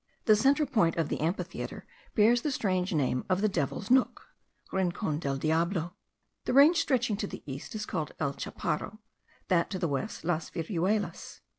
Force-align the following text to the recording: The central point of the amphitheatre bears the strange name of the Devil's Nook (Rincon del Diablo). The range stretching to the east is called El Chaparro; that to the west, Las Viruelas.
The 0.25 0.35
central 0.35 0.67
point 0.67 0.95
of 0.97 1.09
the 1.09 1.21
amphitheatre 1.21 1.85
bears 2.15 2.41
the 2.41 2.49
strange 2.51 2.91
name 2.91 3.23
of 3.29 3.41
the 3.41 3.47
Devil's 3.47 3.91
Nook 3.91 4.29
(Rincon 4.71 5.19
del 5.19 5.37
Diablo). 5.37 5.93
The 6.45 6.53
range 6.53 6.77
stretching 6.77 7.17
to 7.17 7.27
the 7.27 7.43
east 7.45 7.75
is 7.75 7.85
called 7.85 8.11
El 8.19 8.33
Chaparro; 8.33 8.97
that 9.49 9.69
to 9.69 9.77
the 9.77 9.87
west, 9.87 10.23
Las 10.25 10.49
Viruelas. 10.49 11.41